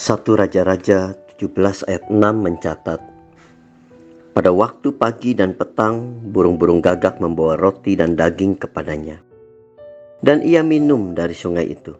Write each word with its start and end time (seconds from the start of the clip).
1 0.00 0.16
Raja-Raja 0.24 1.12
17 1.36 1.84
ayat 1.84 2.08
6 2.08 2.16
mencatat 2.16 3.04
Pada 4.32 4.48
waktu 4.48 4.96
pagi 4.96 5.36
dan 5.36 5.52
petang 5.52 6.24
burung-burung 6.24 6.80
gagak 6.80 7.20
membawa 7.20 7.52
roti 7.60 8.00
dan 8.00 8.16
daging 8.16 8.56
kepadanya. 8.56 9.20
Dan 10.24 10.40
ia 10.40 10.64
minum 10.64 11.12
dari 11.12 11.36
sungai 11.36 11.68
itu. 11.68 11.92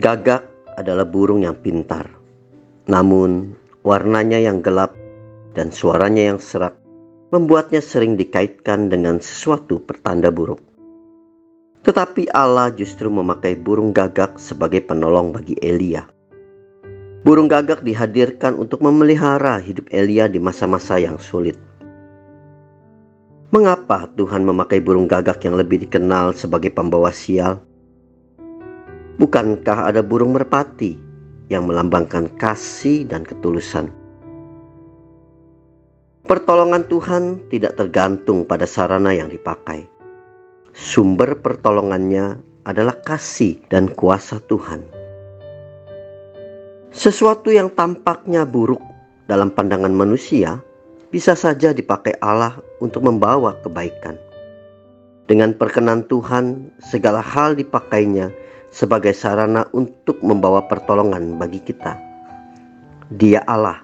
Gagak 0.00 0.48
adalah 0.80 1.04
burung 1.04 1.44
yang 1.44 1.60
pintar. 1.60 2.08
Namun 2.88 3.52
warnanya 3.84 4.40
yang 4.40 4.64
gelap 4.64 4.96
dan 5.52 5.68
suaranya 5.68 6.32
yang 6.32 6.40
serak 6.40 6.72
membuatnya 7.36 7.84
sering 7.84 8.16
dikaitkan 8.16 8.88
dengan 8.88 9.20
sesuatu 9.20 9.76
pertanda 9.84 10.32
buruk. 10.32 10.64
Tetapi 11.84 12.32
Allah 12.32 12.72
justru 12.72 13.12
memakai 13.12 13.60
burung 13.60 13.92
gagak 13.92 14.40
sebagai 14.40 14.80
penolong 14.88 15.36
bagi 15.36 15.52
Elia 15.60 16.15
Burung 17.26 17.50
gagak 17.50 17.82
dihadirkan 17.82 18.54
untuk 18.54 18.86
memelihara 18.86 19.58
hidup 19.58 19.90
Elia 19.90 20.30
di 20.30 20.38
masa-masa 20.38 20.94
yang 21.02 21.18
sulit. 21.18 21.58
Mengapa 23.50 24.06
Tuhan 24.14 24.46
memakai 24.46 24.78
burung 24.78 25.10
gagak 25.10 25.42
yang 25.42 25.58
lebih 25.58 25.82
dikenal 25.82 26.38
sebagai 26.38 26.70
pembawa 26.70 27.10
sial? 27.10 27.58
Bukankah 29.18 29.90
ada 29.90 30.06
burung 30.06 30.38
merpati 30.38 30.94
yang 31.50 31.66
melambangkan 31.66 32.30
kasih 32.38 33.02
dan 33.10 33.26
ketulusan? 33.26 33.90
Pertolongan 36.30 36.86
Tuhan 36.86 37.42
tidak 37.50 37.74
tergantung 37.74 38.46
pada 38.46 38.70
sarana 38.70 39.10
yang 39.10 39.34
dipakai. 39.34 39.82
Sumber 40.70 41.34
pertolongannya 41.42 42.38
adalah 42.62 42.94
kasih 43.02 43.58
dan 43.66 43.90
kuasa 43.90 44.38
Tuhan. 44.46 44.95
Sesuatu 46.94 47.50
yang 47.50 47.72
tampaknya 47.74 48.46
buruk 48.46 48.82
dalam 49.26 49.50
pandangan 49.50 49.90
manusia 49.90 50.62
bisa 51.10 51.34
saja 51.34 51.74
dipakai 51.74 52.14
Allah 52.22 52.58
untuk 52.78 53.02
membawa 53.02 53.58
kebaikan. 53.62 54.14
Dengan 55.26 55.58
perkenan 55.58 56.06
Tuhan, 56.06 56.70
segala 56.78 57.18
hal 57.18 57.58
dipakainya 57.58 58.30
sebagai 58.70 59.10
sarana 59.10 59.66
untuk 59.74 60.22
membawa 60.22 60.62
pertolongan 60.70 61.34
bagi 61.34 61.58
kita. 61.58 61.98
Dia 63.10 63.42
Allah, 63.50 63.82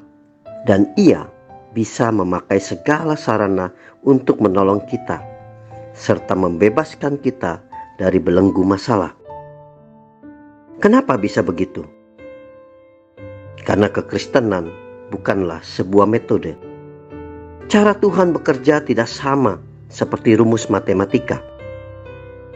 dan 0.70 0.94
Ia 0.94 1.26
bisa 1.74 2.14
memakai 2.14 2.62
segala 2.62 3.18
sarana 3.18 3.74
untuk 4.06 4.38
menolong 4.38 4.86
kita, 4.86 5.18
serta 5.90 6.38
membebaskan 6.38 7.18
kita 7.18 7.58
dari 7.98 8.22
belenggu 8.22 8.62
masalah. 8.62 9.10
Kenapa 10.78 11.18
bisa 11.18 11.42
begitu? 11.42 12.01
Karena 13.62 13.86
kekristenan 13.86 14.70
bukanlah 15.14 15.62
sebuah 15.62 16.10
metode. 16.10 16.58
Cara 17.70 17.94
Tuhan 17.94 18.34
bekerja 18.34 18.82
tidak 18.82 19.06
sama 19.06 19.62
seperti 19.86 20.34
rumus 20.34 20.66
matematika. 20.66 21.38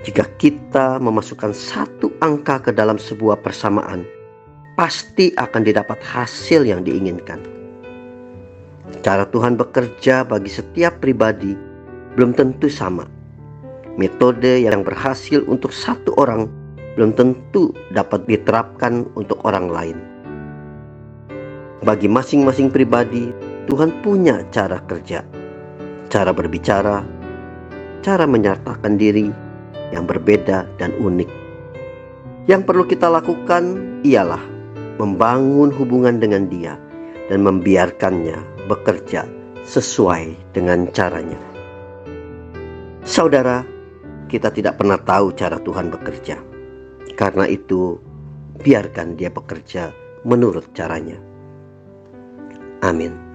Jika 0.03 0.27
kita 0.39 0.99
memasukkan 0.99 1.55
satu 1.55 2.11
angka 2.23 2.69
ke 2.69 2.71
dalam 2.75 2.99
sebuah 2.99 3.39
persamaan, 3.43 4.03
pasti 4.75 5.31
akan 5.35 5.63
didapat 5.63 5.99
hasil 6.03 6.67
yang 6.67 6.83
diinginkan. 6.83 7.43
Cara 9.03 9.27
Tuhan 9.31 9.59
bekerja 9.59 10.27
bagi 10.27 10.51
setiap 10.51 10.99
pribadi 11.03 11.55
belum 12.15 12.35
tentu 12.35 12.71
sama. 12.71 13.07
Metode 13.97 14.63
yang 14.63 14.85
berhasil 14.85 15.43
untuk 15.49 15.73
satu 15.73 16.13
orang 16.21 16.47
belum 16.95 17.17
tentu 17.17 17.73
dapat 17.93 18.25
diterapkan 18.29 19.09
untuk 19.17 19.41
orang 19.45 19.69
lain. 19.69 20.16
Bagi 21.85 22.09
masing-masing 22.09 22.73
pribadi, 22.73 23.29
Tuhan 23.69 24.01
punya 24.01 24.41
cara 24.49 24.81
kerja, 24.89 25.21
cara 26.09 26.33
berbicara, 26.33 27.05
cara 28.01 28.25
menyertakan 28.25 28.97
diri 28.97 29.29
yang 29.93 30.09
berbeda 30.09 30.65
dan 30.81 30.97
unik. 30.97 31.29
Yang 32.47 32.63
perlu 32.65 32.85
kita 32.87 33.11
lakukan 33.11 33.77
ialah 34.07 34.41
membangun 34.97 35.69
hubungan 35.75 36.17
dengan 36.17 36.49
Dia 36.49 36.79
dan 37.29 37.43
membiarkannya 37.45 38.71
bekerja 38.71 39.27
sesuai 39.67 40.55
dengan 40.57 40.89
caranya. 40.95 41.39
Saudara, 43.03 43.67
kita 44.33 44.51
tidak 44.55 44.79
pernah 44.81 44.99
tahu 44.99 45.35
cara 45.35 45.61
Tuhan 45.61 45.93
bekerja. 45.93 46.39
Karena 47.19 47.47
itu, 47.51 47.99
biarkan 48.63 49.19
Dia 49.19 49.31
bekerja 49.31 49.91
menurut 50.27 50.71
caranya. 50.75 51.36
Аминь. 52.87 53.26